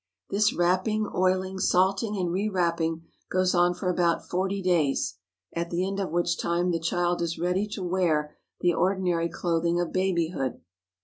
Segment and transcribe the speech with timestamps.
[0.31, 5.19] This wrapping, oiling, salting, and re wrapping goes on for about forty days,
[5.53, 9.63] at the end of which time the child is ready to wear the ordinary cloth
[9.65, 10.61] ing of babyhood.